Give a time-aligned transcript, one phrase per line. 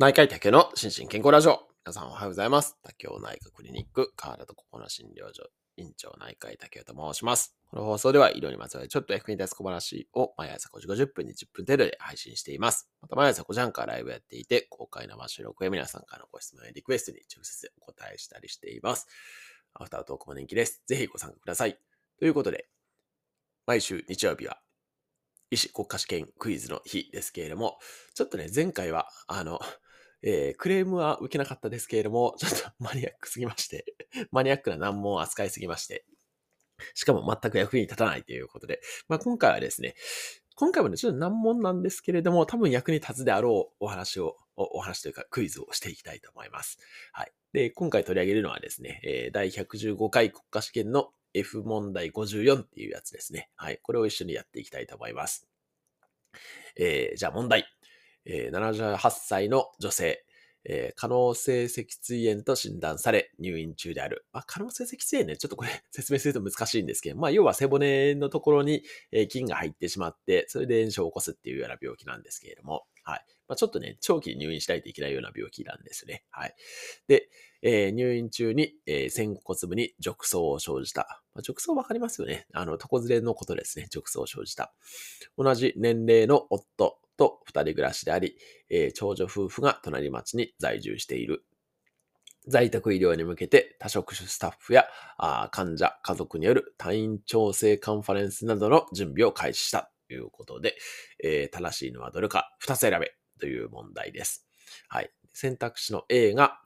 [0.00, 1.58] 内科医竹の心身健康ラジオ。
[1.84, 2.78] 皆さんおはようございます。
[2.84, 7.56] 竹雄内科クリニック、河原と心の診療所、院長内科医竹雄と申します。
[7.66, 12.88] この放送では医療にまつわるちょっと役に立つ小話を毎朝5時50分に10分程度で配信しています。
[13.02, 19.08] また毎朝5時半からライブやっていて、公開生収録や皆さんからのご質問やリクエストに直接お答えしたりしています。
[19.74, 20.80] アフタートークも人気です。
[20.86, 21.76] ぜひご参加ください。
[22.20, 22.68] ということで、
[23.66, 24.60] 毎週日曜日は
[25.50, 27.78] 医師国家試験クイズの日ですけれども、
[28.14, 29.58] ちょっとね、前回は、あの、
[30.22, 33.84] えークレームは受けなかったですけれども、 ちょっとマニアックすぎまして、
[34.32, 36.04] マニアックな難問を扱いすぎまして、
[36.94, 39.94] しかも全く役に立たないということで、まあ今回はですね、
[40.54, 46.78] 今回もね、ちょっと難問なんですけれども、多分役に立つであろうお話を、おお話というかクイズをしていきたいと思います。
[47.12, 47.32] はい。
[47.52, 53.50] で、今回取り上げるのはですね、えー第115回国家試験の F 問題54っていうやつですね。
[53.54, 53.78] はい。
[53.82, 55.48] これを一緒にやっていきたいと思います。
[56.76, 57.66] えーじゃあ問題。
[58.28, 60.24] え78歳の女性、
[60.64, 64.26] えー可能性脊椎炎と診断され入院中である。
[64.32, 73.24] まあ、可能性脊椎炎ね、ちょっとこれ 説明すると難しいんですけど、まあ、要は背骨のところに、え菌が入ってしまって、それで炎症を起こすっていうような病気なんですけれども、はい。
[73.46, 76.24] まあ、ちょっとね、長期入院しないといけないような病気なんですね。
[76.30, 76.54] はい。
[77.06, 77.30] で、
[77.62, 81.22] えー入院中に、えー仙骨部に褥瘡を生じた。
[81.34, 82.46] まあ、褥瘡わかりますよね。
[82.52, 83.86] あの、床ずれのことですね。
[83.90, 84.74] 褥瘡を生じた。
[85.38, 88.36] 同じ年齢の夫と二人暮らしであり、
[88.70, 91.44] えー長女夫婦が隣町に在住している。
[92.46, 94.86] 在宅医療に向けて多職種スタッフや
[95.18, 100.76] あ患者、家族による退院調整カンファレンスなどの準備を開始したということで、
[101.22, 104.46] えー正しいのはどれか二つ選べという問題です。
[104.88, 105.10] はい。
[105.34, 106.58] 選択肢の A が、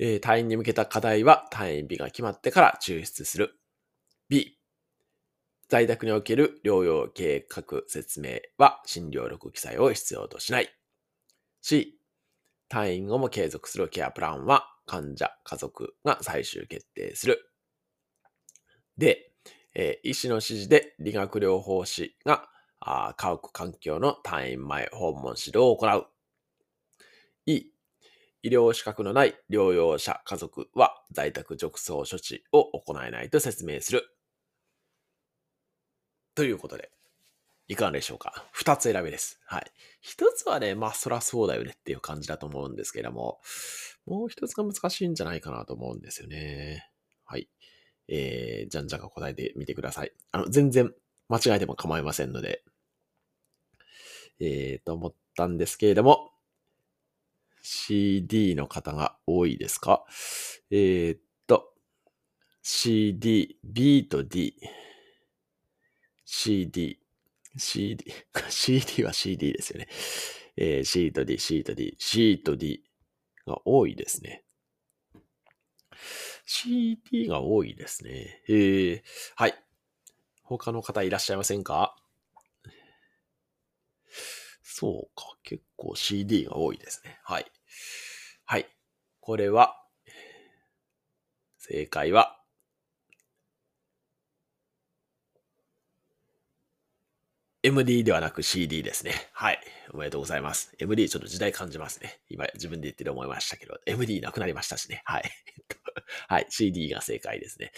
[0.00, 3.58] えー退院に向けた課題は退院日が決まってから抽出する。
[4.28, 4.58] B、
[5.68, 10.68] 在宅における療養計画説明は診療録記載を必要としない。
[11.62, 11.98] C、
[12.68, 17.50] 退院後も継続するケアプランは患者、家族が最終決定する。
[18.98, 19.30] で、
[19.74, 22.48] えー医師の指示で理学療法士が
[22.80, 26.06] あ家屋環境の退院前訪問指導を行う。
[27.46, 27.66] E、
[28.42, 34.13] 医療資格のない療養者家族は在宅褥瘡処置を行えないと説明する。
[36.34, 36.90] ということで、
[37.68, 38.44] いかがでしょうか？
[38.50, 39.40] 二つ選びです。
[39.46, 39.72] はい。
[40.00, 43.40] 一つはね、まあそらそうだよねっていう感じだと思うんですけれども、
[44.04, 46.90] もう一つが難しいんじゃないかなと思うんですよね。
[47.24, 47.48] はい。
[48.08, 50.12] えー、じゃんじゃか答えてみてください。
[50.32, 50.92] あの、全然
[51.28, 52.64] 間違えても構いませんので、
[54.40, 56.32] えーと思ったんですけれども、
[57.62, 60.04] CD の方が多いですか？
[60.70, 61.72] えーっと、
[62.60, 64.58] CD、B と D、
[66.24, 66.98] CD、
[67.56, 68.04] CD、
[68.48, 69.88] CD は CD ですよね。
[70.56, 72.82] えー C と D、C と D、C と D
[73.46, 74.44] が多いですね。
[76.46, 78.42] CD が多いですね。
[78.48, 79.02] えー、
[79.36, 79.54] はい。
[80.42, 81.96] 他の方いらっしゃいませんか？
[84.62, 85.36] そうか。
[85.42, 87.18] 結構 CD が多いですね。
[87.22, 87.46] はい。
[88.44, 88.66] はい。
[89.20, 89.80] これは、
[91.58, 92.43] 正解は、
[97.64, 99.14] MD ではなく CD ですね。
[99.32, 99.58] はい。
[99.94, 100.74] おめでとうございます。
[100.78, 102.20] MD ちょっと時代感じますね。
[102.28, 105.00] 今自分で言ってて思いましたけど、MD なくなりましたしね。
[105.06, 105.30] はい。
[106.28, 106.46] はい。
[106.50, 107.72] CD が正解ですね。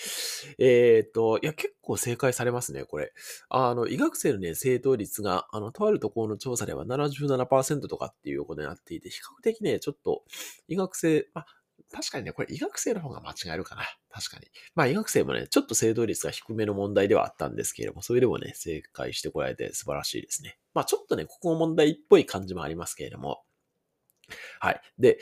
[0.59, 3.13] えっ、と、いや、結構正解されますね、これ。
[3.49, 10.25] あの、医学生のね、正答率が、あの、とあるところの調査では77%とかっていうことになっていて、比較的ね、ちょっと、
[10.67, 11.47] 医学生、まあ、
[11.93, 13.83] 確かにね、これ医学生の方が間違えるかな。
[14.11, 14.47] 確かに。
[14.75, 20.59] まあ医学生もね、ちょっと正答率が低めの問題ではあったんですけれども、それでもね、正解してこられて素晴らしいですね。
[20.75, 23.43] まあちょっとね、ここも問題っぽい感じもありますけれども。
[24.59, 24.81] はい。
[24.99, 25.19] で、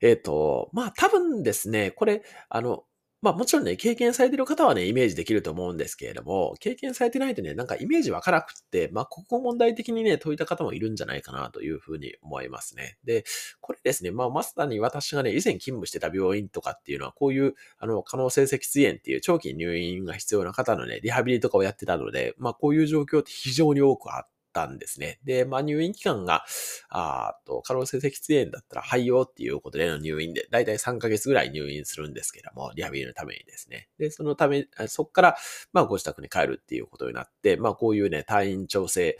[0.00, 2.84] えっ、と、まあ多分ですね、これ、あの、
[3.22, 12.98] まあもちろんね、経験されてる方はね、イメージできると思うんですけれども、経験されてないとね、なんかイメージわからなくって、まあここを問題的にね、解いた方もいるんじゃないかなというふうに思いますね。
[13.04, 13.24] で、
[13.60, 25.18] これですね、まあまさに私がね、以前勤務してた病院とかっていうのは、こういう、あの、可能性脊椎炎っていう長期入院が必要な方のね、リハビリとかをやってたので、まあこういう状況って非常に多くあってたんですね。
[25.24, 26.44] で、まあ入院期間が、
[26.88, 33.88] あーと、可能性脊椎炎だったら廃用っていうことでの入院で、だいたい3ヶ月ぐらい入院するんですけども、リハビリのためにですね。
[33.98, 35.36] で、そのため、そこから、
[35.72, 39.18] まあご自宅に帰るっていうことになって、まあこういうね、退院調整、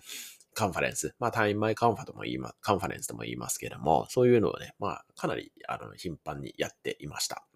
[0.55, 7.47] カンファレンス、まあ、退院前カンファとも言いま、カンファレンスとも言いますけども、そういうのをね、まあ、かなり、あの、頻繁にやっていました。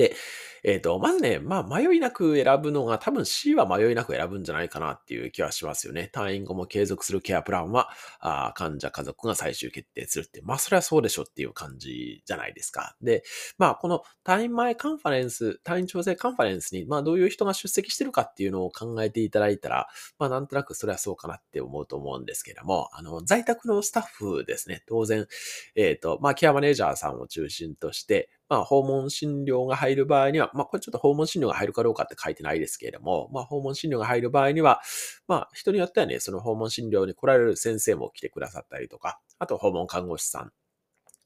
[0.00, 0.14] で、
[0.62, 6.10] えっ、ー、と、まずね、まあ、迷いなく選ぶのが、多分 C は迷いなく選ぶんじゃないかなっていう気はしますよね。
[6.14, 12.96] 退院後も継続するケアプランは、あ患者家族が最終決定するって、まあ、それはそうでしょっていう感じじゃないですか。
[13.02, 13.22] で、
[13.58, 19.88] まあ、この退院前カンファレンス、退院調整カンファレンスに、まあ、どういう人が出席してるかっていうのを考えていただいたら、
[20.18, 25.26] まあ、なんとなくそれはそうかなって思うと思うんですけども、あの、在宅のスタッフですね、当然、
[25.74, 34.82] えっ、ー、と、まあ、ケアマネージャーさんを中心として、まあ、訪問診療が入る場合には、まあ、これちょっと訪問診療が入るかどうかって書いてないですけれども、まあ、訪問診療が入る場合には、
[35.28, 40.52] まあ、人によってはね、その訪問診療に来られる先生も来てくださったりとか、あと訪問看護師さん、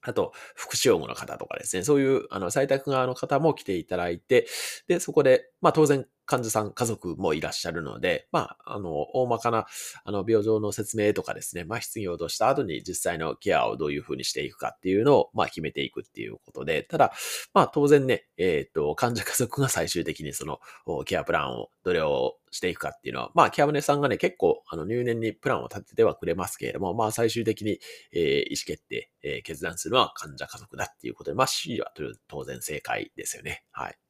[0.03, 4.47] あと、福祉用具の方とかですね、そういう、あの、採択側の方も来ていただいて、
[4.87, 9.67] で、そこで、まあ当然、患者さん、家族もいらっしゃるので、まあ、あの、大まかな、
[10.05, 17.13] あの、病状の説明とかですね、まあ、失業とした後に実際のケアをどういうふうにしていくかっていうのを、まあ、決めていくっていうことで、ただ、
[17.53, 20.61] まあ、当然ね、えっ、ー、と、患者家族が最終的にその、
[21.05, 27.79] ケアプランを、どれをしていくかっていうのは、まあ、ケアムネさんがね、結構、あの、入念にプランを立ててはくれますけれども、まあ、最終的に、
[28.13, 31.93] えー、意思決定、えー、決断するのは患者家族だっていうことで、まあ、C は
[32.29, 33.65] 当然正解ですよね。
[33.73, 34.04] はい。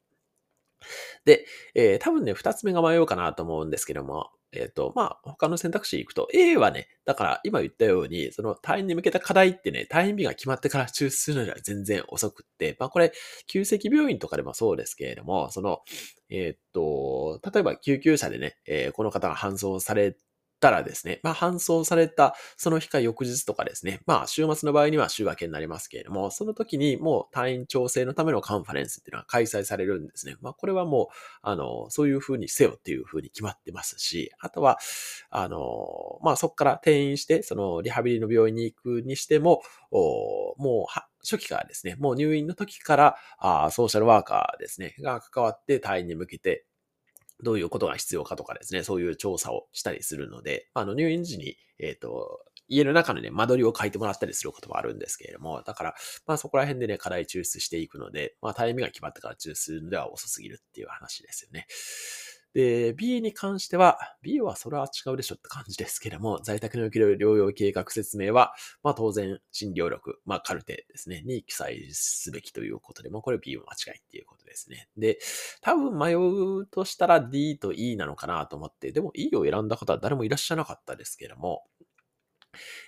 [1.25, 13.13] で、えー、多分ね、二つ目が迷うかなと思うんですけども、えっ、ー、と、まあ、他の選択肢行くと、A はね、だから今言ったように、その退院に向けた課題ってね、退院日が決まってから抽出するのには全然遅くって、まあこれ、
[13.47, 15.81] 急跡病院とかでもそうですけれども、その、
[16.31, 20.17] えっ、ー、と、例えば救急車でね、えー、この方が搬送され
[20.65, 30.37] たらですね、まあ、搬送されたその日か翌日とかですね、まあ、週末の場合には週明けになりますけれども、その時にもう退院調整のためのカンファレンスっていうのは開催されるんですね。
[30.41, 34.79] まあ、これはもう、あの、そういうふうにせよっていうふうに決まってますし、あとは、
[35.29, 46.65] あの、まあ、そこから転院して、そのリハビリの病院に行くにしても、もう、初期からですね、もう入院の時から、あソーシャルワーカーですね、が関わって退院に向けて、
[47.43, 55.95] どういうことが必要かとかですね、そういう調査をしたりするので、あの入院時に、えっ、ー、と、家の中のね、間取りを書いてもらったりすることもあるんですけれども、だから、
[56.27, 61.67] まあそこら辺でね、課題抽出していくので、まあタイミングが決まってから抽出するのでは遅すぎるっていう話ですよね。
[62.55, 68.55] で、B に関しては、B はそれは違うでしょって感じですけども、在宅における療養計画説明は、
[68.85, 74.89] まあ当然、診療力、まあカルテですね、に記載すべきということで、まあこれ B は間違いっていうことですね。
[74.97, 75.19] で、
[75.63, 81.65] 多分迷うとしたら D と E なのかなと思って、でも E を選んだ方は誰もいらっしゃらなかったですけども、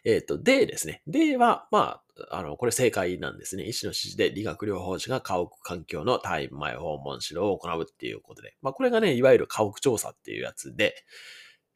[0.05, 1.03] えっ、ー、と、でですね。
[1.07, 3.65] では、まあ、あの、これ正解なんですね。
[3.65, 8.55] 医師の指示で理学療法士が家屋環境のタイム前訪問指導を行うっていうことで。
[8.63, 10.95] まあ、これがね、いわゆる家屋調査っていうやつで、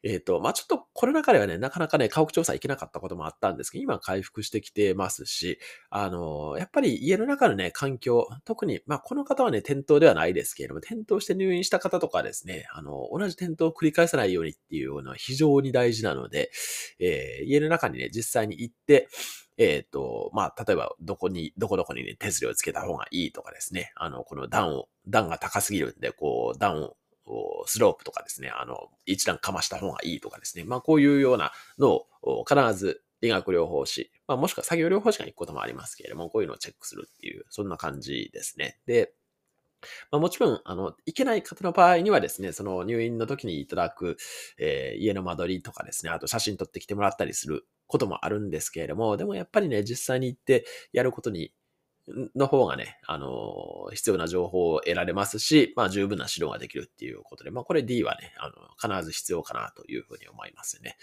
[0.03, 5.59] えっ、ー、と、まあ、ちょっとコロナ禍ではね、なかなかね、家屋調査行けなかったこともあったんですけど、今回復してきてますし、
[5.89, 16.51] あの、やっぱり家の中のね、環境、特に、まあ、この方はね、転倒ではないですけれども、転倒して入院した方とかですね、あの、同じ転倒を繰り返さないようにっていうのは非常に大事なので、
[16.99, 19.07] えー、家の中にね、実際に行って、
[19.57, 26.95] えっ、ー、と、まあ、例えば、どこに、どこどこにね、手すりをつけた方がいいとかですね、あの、この段を、段が高すぎるんで、こう、段を
[27.65, 38.79] スロープとかですね、あの、一段かました方がいいとかですね、まあこういうようなのを必ず理学療法士、まあもしくは作業療法士が行くこともありますけれども、こういうのをチェックするっていう、そんな感じですね。
[38.85, 39.13] で、
[40.11, 44.17] まあ、もちろん、あの、行けない方の場合にはですね、その入院の時にいただく、
[44.57, 51.51] えー、家の間取りとかですね、あと写真撮ってきてもらったりすることもあるんですけれども、でもやっぱりね、実際に行ってやることに
[52.35, 60.97] の方がね、あの、必要な情報を得られますし、まあ十分な指導ができるっていうことで、まあこれ D はね、あの、必ず必要かなというふうに思いますね。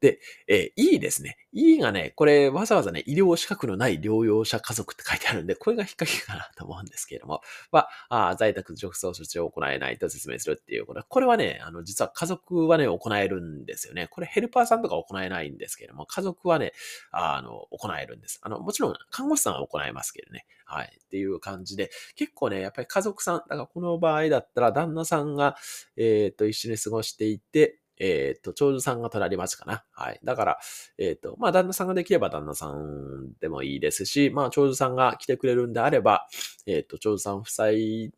[0.00, 1.38] で、えー、E ですね。
[1.52, 7.40] E がね、これわざわざね、医療資格のない療養者家族って書いてあるんで、これが引っ掛けかなと思うんですけれども、
[7.70, 14.08] は、あ在宅直送処置を行えないと説明するっていうことこれはね、あの、実は家族はね、行えるんですよね。
[14.08, 16.72] これヘルパーさんとか行えないんですけれども、家族はね、
[17.10, 18.40] あの、行えるんです。
[18.42, 20.46] あの、もちろん看護師さんは行えますけどね。
[20.64, 20.98] はい。
[21.04, 25.56] っていう感じで、結構ね、やっぱり家族さん、だからこの場合だったら旦那さんが、
[25.96, 29.84] えっ、ー、と、一緒に過ごしていて、えっ、ー、と、長女さんが隣町かな。
[29.92, 30.20] はい。
[30.22, 30.58] だから、
[30.98, 36.26] えっ、ー、と、まあ、旦那さんができれば旦那さんでもいいですし、まあ、長女さんが来てくれるんであれば、
[36.66, 37.68] えっ、と、長女さん夫妻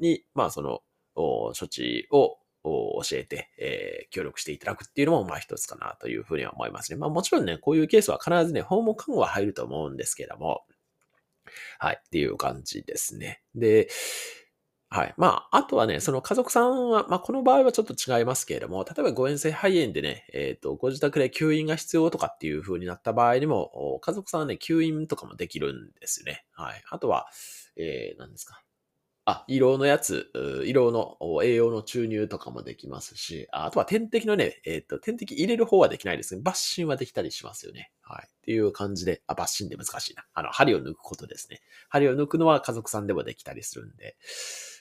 [0.00, 0.80] に、まあ、その、
[1.14, 6.98] 処置を教えて、えー、協力していただくっていうのも、まあ一つかなというふうには思いますね。
[6.98, 10.62] まあもちろんね、こういうケースは必ずね、訪問看護は入ると思うんですけども、
[11.78, 13.42] はい、っていう感じですね。
[13.54, 13.88] で、
[14.90, 15.14] はい。
[15.18, 26.46] まあ、あとはね、その家族さんは、まあ、この場合はちょっと違いますけれども、例えば誤嚥性肺炎でね、えっ、ー、と、ご自宅で吸引が必要とかっていう風になった場合にも、家族さんはね、吸引とかもできるんですよね。
[26.52, 26.82] はい。
[26.88, 27.26] あとは、
[27.76, 28.62] えー、何ですか？
[29.30, 30.32] あ、胃ろのやつ、
[30.64, 36.40] 胃ろの栄養の注入とかもできますし、あとは点滴のね、えっ、と、点滴入れる方はできないですね。
[36.42, 37.92] 抜針はできたりしますよね。
[38.00, 38.26] はい。
[38.26, 40.24] っていう感じで、あ、抜針で難しいな。
[40.32, 41.60] あの、針を抜くことですね。
[41.90, 44.16] 針を抜くのは家族さんでもできたりするんで、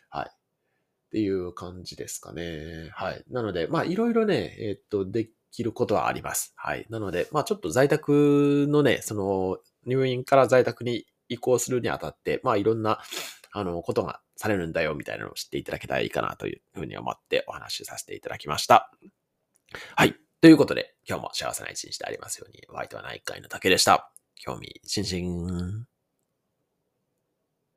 [0.09, 0.29] はい。
[0.29, 2.89] っていう感じですかね。
[2.93, 3.25] はい。
[3.29, 6.53] なので、まあ、いろいろね、えっ、と、できることはあります。
[6.55, 6.85] はい。
[6.89, 13.01] なので、まあ、ちょっと在宅のね、その、入院から在宅に移行するにあたって、まあ、いろんな、
[13.51, 18.91] あの、ことがされるんだよ、みたいなのを知っていただけたらいいかなというふうに思ってお話しさせていただきました。
[19.95, 20.15] はい。
[20.39, 24.11] ということで、今日も幸せな一日でありますように、ワイトは内科医の竹でした。
[24.35, 25.96] 興味津々。